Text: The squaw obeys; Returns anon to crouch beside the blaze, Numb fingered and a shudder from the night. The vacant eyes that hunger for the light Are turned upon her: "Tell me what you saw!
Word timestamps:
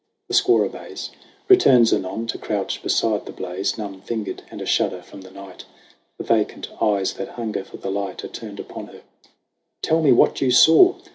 The 0.29 0.33
squaw 0.33 0.65
obeys; 0.65 1.11
Returns 1.47 1.93
anon 1.93 2.25
to 2.29 2.39
crouch 2.39 2.81
beside 2.81 3.27
the 3.27 3.31
blaze, 3.31 3.77
Numb 3.77 4.01
fingered 4.01 4.41
and 4.49 4.59
a 4.59 4.65
shudder 4.65 5.03
from 5.03 5.21
the 5.21 5.29
night. 5.29 5.65
The 6.17 6.23
vacant 6.23 6.69
eyes 6.81 7.13
that 7.13 7.27
hunger 7.27 7.63
for 7.63 7.77
the 7.77 7.91
light 7.91 8.23
Are 8.23 8.27
turned 8.27 8.59
upon 8.59 8.87
her: 8.87 9.01
"Tell 9.83 10.01
me 10.01 10.11
what 10.11 10.41
you 10.41 10.49
saw! 10.49 10.95